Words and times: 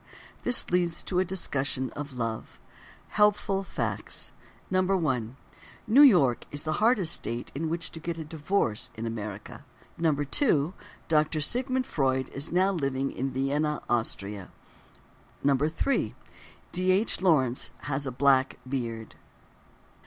This 0.43 0.67
leads 0.71 1.03
to 1.03 1.19
a 1.19 1.23
discussion 1.23 1.91
of: 1.91 2.13
Love. 2.17 2.59
Helpful 3.09 3.63
Facts: 3.63 4.31
1. 4.71 5.35
New 5.85 6.01
York 6.01 6.45
is 6.49 6.63
the 6.63 6.73
hardest 6.81 7.13
state 7.13 7.51
in 7.53 7.69
which 7.69 7.91
to 7.91 7.99
get 7.99 8.17
a 8.17 8.23
divorce 8.23 8.89
in 8.95 9.05
America. 9.05 9.63
2. 9.99 10.73
Dr. 11.07 11.39
Sigmund 11.39 11.85
Freud 11.85 12.29
is 12.29 12.51
now 12.51 12.71
living 12.71 13.11
in 13.11 13.29
Vienna, 13.29 13.83
Austria. 13.87 14.49
3. 15.45 16.15
D. 16.71 16.91
H. 16.91 17.21
Lawrence 17.21 17.69
has 17.81 18.07
a 18.07 18.11
black 18.11 18.57
beard. 18.67 19.13